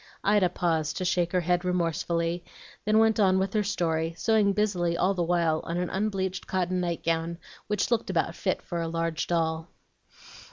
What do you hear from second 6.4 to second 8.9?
cotton night gown which looked about fit for a